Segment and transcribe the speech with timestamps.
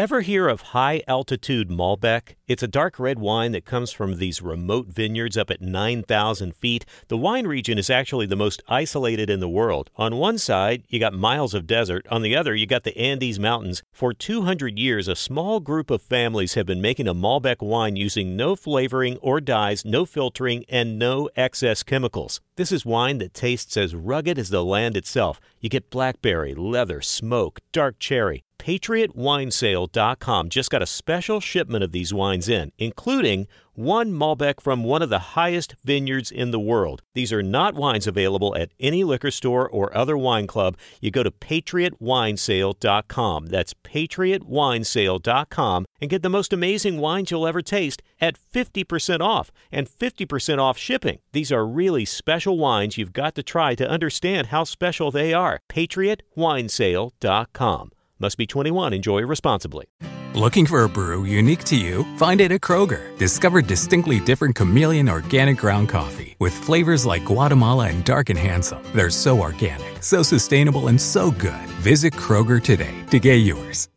[0.00, 2.36] Ever hear of high altitude Malbec?
[2.48, 6.86] It's a dark red wine that comes from these remote vineyards up at 9,000 feet.
[7.08, 9.90] The wine region is actually the most isolated in the world.
[9.96, 12.06] On one side, you got miles of desert.
[12.10, 13.82] On the other, you got the Andes Mountains.
[13.92, 18.34] For 200 years, a small group of families have been making a Malbec wine using
[18.34, 22.40] no flavoring or dyes, no filtering, and no excess chemicals.
[22.56, 25.42] This is wine that tastes as rugged as the land itself.
[25.60, 28.44] You get blackberry, leather, smoke, dark cherry.
[28.60, 35.00] PatriotWinesale.com just got a special shipment of these wines in, including one Malbec from one
[35.00, 37.00] of the highest vineyards in the world.
[37.14, 40.76] These are not wines available at any liquor store or other wine club.
[41.00, 43.46] You go to PatriotWinesale.com.
[43.46, 49.88] That's PatriotWinesale.com and get the most amazing wines you'll ever taste at 50% off and
[49.88, 51.20] 50% off shipping.
[51.32, 55.60] These are really special wines you've got to try to understand how special they are.
[55.70, 57.92] PatriotWinesale.com.
[58.22, 58.92] Must be 21.
[58.92, 59.86] Enjoy responsibly.
[60.34, 62.04] Looking for a brew unique to you?
[62.18, 63.16] Find it at Kroger.
[63.16, 68.82] Discover distinctly different chameleon organic ground coffee with flavors like Guatemala and Dark and Handsome.
[68.94, 71.66] They're so organic, so sustainable, and so good.
[71.80, 73.88] Visit Kroger today to get yours.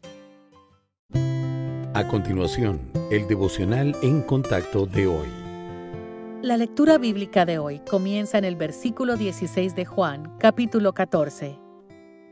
[1.94, 2.80] A continuación,
[3.12, 5.28] el devocional en contacto de hoy.
[6.42, 11.60] La lectura bíblica de hoy comienza en el versículo 16 de Juan, capítulo 14.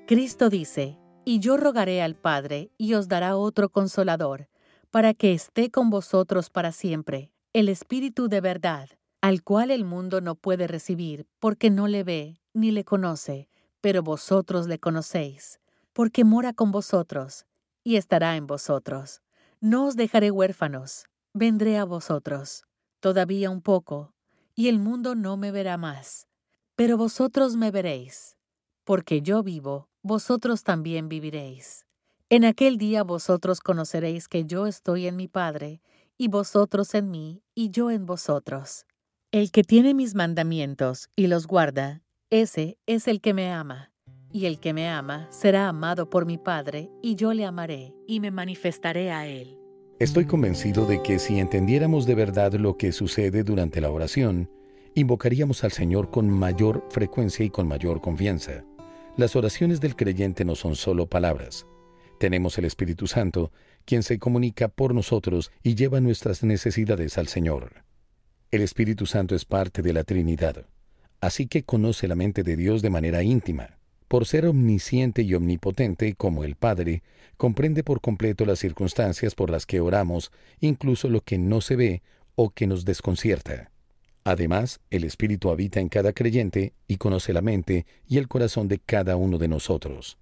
[0.08, 1.01] Cristo dice,
[1.32, 4.50] y yo rogaré al Padre, y os dará otro consolador,
[4.90, 8.90] para que esté con vosotros para siempre, el Espíritu de verdad,
[9.22, 13.48] al cual el mundo no puede recibir, porque no le ve ni le conoce,
[13.80, 15.62] pero vosotros le conocéis,
[15.94, 17.46] porque mora con vosotros,
[17.82, 19.22] y estará en vosotros.
[19.62, 22.66] No os dejaré huérfanos, vendré a vosotros.
[23.00, 24.14] Todavía un poco,
[24.54, 26.28] y el mundo no me verá más,
[26.76, 28.36] pero vosotros me veréis,
[28.84, 31.86] porque yo vivo vosotros también viviréis.
[32.30, 35.82] En aquel día vosotros conoceréis que yo estoy en mi Padre,
[36.18, 38.86] y vosotros en mí, y yo en vosotros.
[39.32, 43.92] El que tiene mis mandamientos y los guarda, ese es el que me ama.
[44.32, 48.20] Y el que me ama será amado por mi Padre, y yo le amaré, y
[48.20, 49.58] me manifestaré a él.
[50.00, 54.50] Estoy convencido de que si entendiéramos de verdad lo que sucede durante la oración,
[54.96, 58.64] invocaríamos al Señor con mayor frecuencia y con mayor confianza.
[59.18, 61.68] Las oraciones del creyente no son solo palabras.
[62.18, 63.52] Tenemos el Espíritu Santo,
[63.84, 67.84] quien se comunica por nosotros y lleva nuestras necesidades al Señor.
[68.52, 70.66] El Espíritu Santo es parte de la Trinidad,
[71.20, 73.78] así que conoce la mente de Dios de manera íntima.
[74.08, 77.04] Por ser omnisciente y omnipotente como el Padre,
[77.36, 82.02] comprende por completo las circunstancias por las que oramos, incluso lo que no se ve
[82.36, 83.71] o que nos desconcierta.
[84.24, 88.80] Además, el Espíritu habita en cada creyente y conoce la mente y el corazón de
[88.80, 90.18] cada uno de nosotros.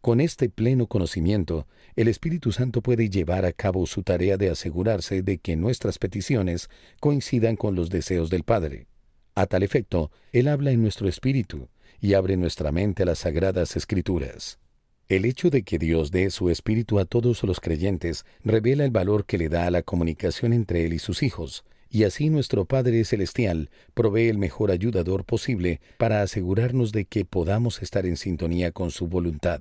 [0.00, 5.22] Con este pleno conocimiento, el Espíritu Santo puede llevar a cabo su tarea de asegurarse
[5.22, 8.86] de que nuestras peticiones coincidan con los deseos del Padre.
[9.34, 11.68] A tal efecto, Él habla en nuestro espíritu
[12.00, 14.58] y abre nuestra mente a las sagradas escrituras.
[15.08, 19.24] El hecho de que Dios dé su espíritu a todos los creyentes revela el valor
[19.24, 23.04] que le da a la comunicación entre Él y sus hijos, y así nuestro Padre
[23.04, 28.90] Celestial provee el mejor ayudador posible para asegurarnos de que podamos estar en sintonía con
[28.90, 29.60] su voluntad.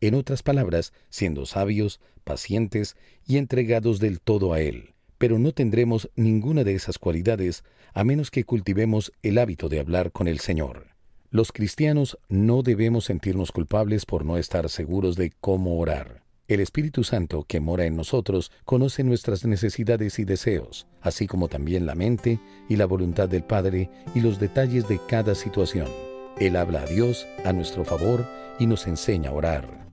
[0.00, 4.94] En otras palabras, siendo sabios, pacientes y entregados del todo a Él.
[5.18, 7.62] Pero no tendremos ninguna de esas cualidades
[7.94, 10.88] a menos que cultivemos el hábito de hablar con el Señor.
[11.30, 16.27] Los cristianos no debemos sentirnos culpables por no estar seguros de cómo orar.
[16.48, 21.84] El Espíritu Santo que mora en nosotros conoce nuestras necesidades y deseos, así como también
[21.84, 25.88] la mente y la voluntad del Padre y los detalles de cada situación.
[26.40, 28.24] Él habla a Dios a nuestro favor
[28.58, 29.88] y nos enseña a orar.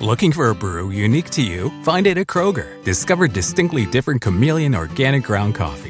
[0.00, 1.70] Looking for a brew unique to you?
[1.82, 2.82] Find it at Kroger.
[2.84, 5.89] Discover distinctly different chameleon organic ground coffee